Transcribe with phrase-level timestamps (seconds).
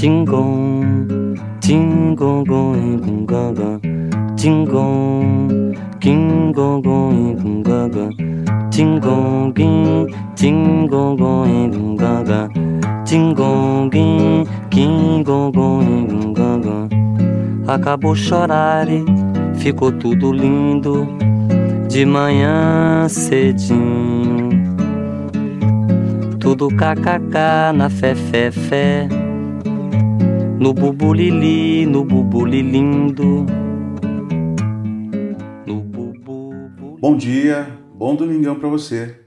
[0.00, 1.04] Tingong,
[1.60, 3.76] tingong gong gaga,
[4.32, 6.80] tingong, king gong
[7.60, 8.08] gaga,
[8.72, 12.48] tingong king, tingong gong gaga,
[13.04, 16.88] tingong king, king gong gaga.
[17.68, 19.04] Acabou chorar e
[19.60, 21.04] ficou tudo lindo
[21.92, 24.48] de manhã cedinho.
[26.40, 27.36] Tudo kkk
[27.76, 29.19] na fé, fé, fé.
[30.60, 33.46] No bubulili, no bubulilindo.
[35.66, 36.98] No bubu.
[37.00, 39.20] Bom dia, bom domingão para você.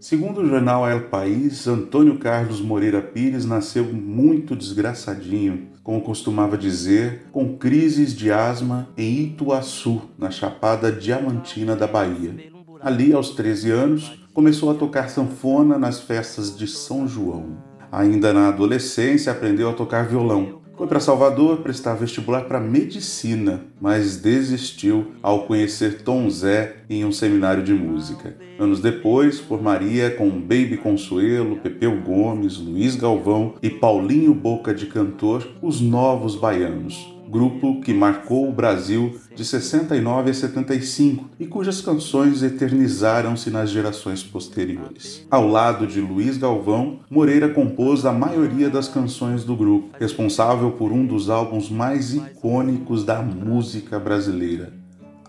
[0.00, 7.28] Segundo o jornal El País, Antônio Carlos Moreira Pires nasceu muito desgraçadinho, como costumava dizer,
[7.30, 12.34] com crises de asma em Ituaçu, na Chapada Diamantina da Bahia.
[12.82, 17.58] Ali, aos 13 anos, começou a tocar sanfona nas festas de São João.
[17.92, 20.59] Ainda na adolescência, aprendeu a tocar violão.
[20.80, 27.12] Foi para Salvador prestar vestibular para medicina, mas desistiu ao conhecer Tom Zé em um
[27.12, 28.34] seminário de música.
[28.58, 35.46] Anos depois, formaria com Baby Consuelo, Pepeu Gomes, Luiz Galvão e Paulinho Boca de Cantor
[35.60, 42.42] os Novos Baianos grupo que marcou o Brasil de 69 a 75 e cujas canções
[42.42, 45.24] eternizaram-se nas gerações posteriores.
[45.30, 50.90] Ao lado de Luiz Galvão, Moreira compôs a maioria das canções do grupo, responsável por
[50.90, 54.80] um dos álbuns mais icônicos da música brasileira,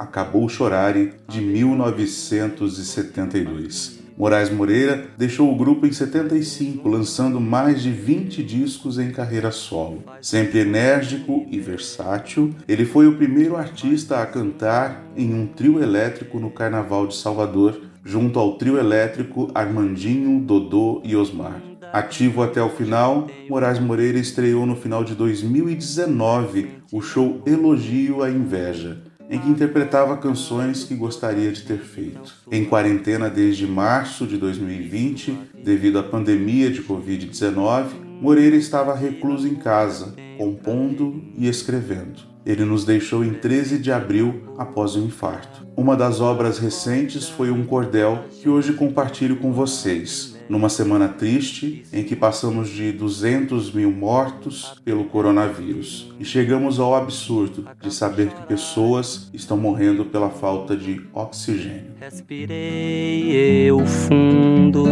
[0.01, 4.00] Acabou Chorare, de 1972.
[4.21, 10.03] Moraes Moreira deixou o grupo em 75, lançando mais de 20 discos em carreira solo.
[10.21, 16.39] Sempre enérgico e versátil, ele foi o primeiro artista a cantar em um trio elétrico
[16.39, 21.59] no Carnaval de Salvador, junto ao trio elétrico Armandinho, Dodô e Osmar.
[21.91, 28.29] Ativo até o final, Moraes Moreira estreou no final de 2019 o show Elogio à
[28.29, 29.01] Inveja
[29.31, 32.33] em que interpretava canções que gostaria de ter feito.
[32.51, 37.85] Em quarentena desde março de 2020, devido à pandemia de Covid-19,
[38.21, 42.29] Moreira estava recluso em casa, compondo e escrevendo.
[42.45, 45.65] Ele nos deixou em 13 de abril após o infarto.
[45.77, 51.85] Uma das obras recentes foi um cordel que hoje compartilho com vocês numa semana triste
[51.93, 58.27] em que passamos de 200 mil mortos pelo coronavírus e chegamos ao absurdo de saber
[58.31, 61.93] que pessoas estão morrendo pela falta de oxigênio.
[62.01, 63.31] Respirei
[63.69, 64.87] eu fundo,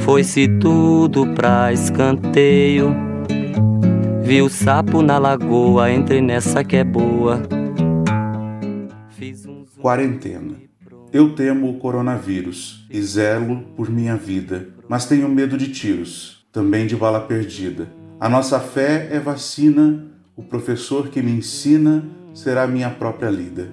[0.00, 2.94] foi-se tudo pra escanteio.
[4.22, 7.40] Vi o sapo na lagoa, entrei nessa que é boa.
[9.80, 10.69] Quarentena.
[11.12, 16.86] Eu temo o coronavírus e zelo por minha vida, mas tenho medo de tiros, também
[16.86, 17.88] de bala perdida.
[18.20, 20.06] A nossa fé é vacina,
[20.36, 23.72] o professor que me ensina será minha própria lida.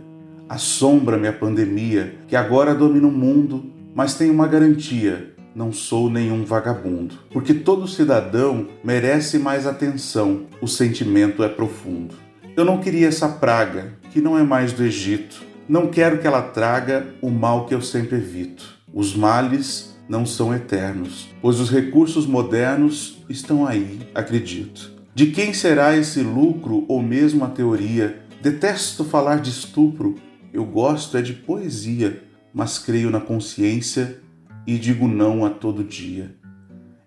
[0.50, 6.44] Assombra-me a pandemia, que agora domina o mundo, mas tenho uma garantia: não sou nenhum
[6.44, 7.20] vagabundo.
[7.32, 12.16] Porque todo cidadão merece mais atenção, o sentimento é profundo.
[12.56, 16.42] Eu não queria essa praga, que não é mais do Egito não quero que ela
[16.42, 18.78] traga o mal que eu sempre evito.
[18.94, 24.94] Os males não são eternos, pois os recursos modernos estão aí, acredito.
[25.14, 28.22] De quem será esse lucro ou mesmo a teoria?
[28.42, 30.16] Detesto falar de estupro,
[30.54, 32.24] eu gosto é de poesia,
[32.54, 34.22] mas creio na consciência
[34.66, 36.34] e digo não a todo dia.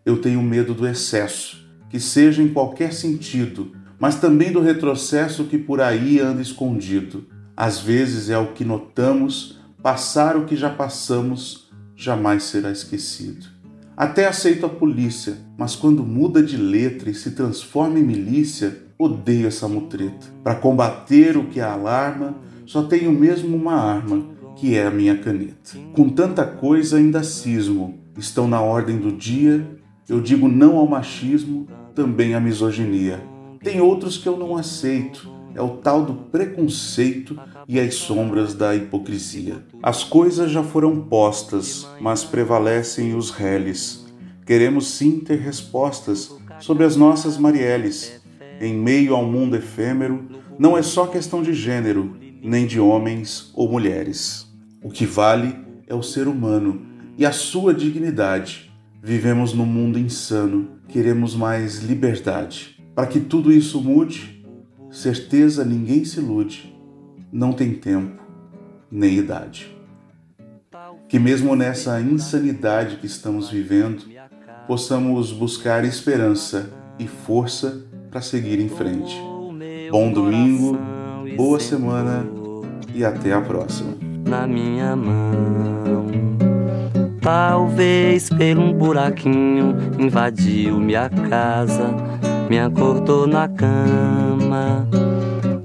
[0.04, 5.56] Eu tenho medo do excesso, que seja em qualquer sentido, mas também do retrocesso que
[5.56, 7.27] por aí anda escondido
[7.60, 13.48] às vezes é o que notamos, passar o que já passamos jamais será esquecido.
[13.95, 19.47] Até aceito a polícia, mas quando muda de letra e se transforma em milícia, odeio
[19.47, 20.27] essa mutreta.
[20.42, 22.34] Para combater o que a alarma,
[22.65, 24.24] só tenho mesmo uma arma,
[24.56, 25.77] que é a minha caneta.
[25.92, 29.66] Com tanta coisa ainda cismo, estão na ordem do dia,
[30.09, 33.22] eu digo não ao machismo, também à misoginia.
[33.63, 37.38] Tem outros que eu não aceito, é o tal do preconceito
[37.68, 39.64] e as sombras da hipocrisia.
[39.82, 44.06] As coisas já foram postas, mas prevalecem os reles.
[44.47, 48.20] Queremos sim ter respostas sobre as nossas Marielles.
[48.60, 50.26] Em meio ao mundo efêmero,
[50.58, 54.46] não é só questão de gênero, nem de homens ou mulheres.
[54.82, 55.56] O que vale
[55.86, 56.82] é o ser humano
[57.16, 58.70] e a sua dignidade.
[59.03, 62.76] Vivemos num mundo insano, queremos mais liberdade.
[62.94, 64.40] Para que tudo isso mude,
[64.91, 66.77] Certeza ninguém se ilude,
[67.33, 68.21] não tem tempo
[68.91, 69.77] nem idade.
[71.09, 74.03] Que mesmo nessa insanidade que estamos vivendo,
[74.66, 79.16] possamos buscar esperança e força para seguir em frente.
[79.92, 80.77] Bom domingo,
[81.37, 82.27] boa semana
[82.92, 83.92] e até a próxima.
[84.27, 86.07] Na minha mão,
[87.21, 88.28] talvez
[88.59, 91.95] um buraquinho invadiu minha casa,
[92.50, 94.84] me acordou na cama,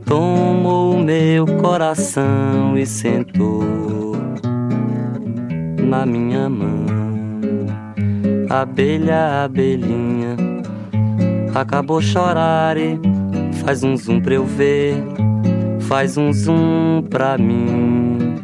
[0.06, 3.64] tomou meu coração e sentou
[5.82, 6.86] na minha mão.
[8.48, 10.36] Abelha, abelhinha,
[11.56, 13.00] acabou chorar e
[13.66, 14.94] faz um zoom pra eu ver,
[15.80, 18.36] faz um zoom pra mim.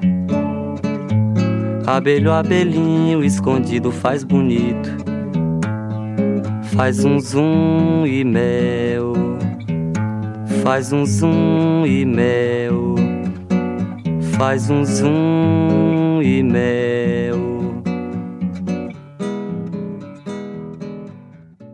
[1.86, 5.11] Abelho, abelhinho, escondido faz bonito,
[6.76, 9.14] faz um zoom e mel,
[10.64, 12.96] faz um zoom e mel,
[14.38, 17.21] faz um zoom e mel.